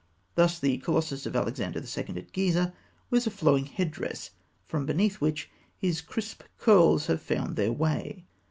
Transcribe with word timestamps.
Thus, 0.33 0.57
the 0.57 0.79
colossus 0.79 1.27
of 1.27 1.35
Alexander 1.35 1.77
II., 1.77 1.85
at 1.85 1.93
Gizeh 2.31 2.33
(fig. 2.33 2.33
207), 2.33 2.73
wears 3.11 3.27
a 3.27 3.29
flowing 3.29 3.65
head 3.67 3.91
dress, 3.91 4.31
from 4.65 4.87
beneath 4.87 5.21
which 5.21 5.51
his 5.77 6.01
crisp 6.01 6.41
curls 6.57 7.05
have 7.05 7.21
found 7.21 7.55
their 7.55 7.71
way. 7.71 8.23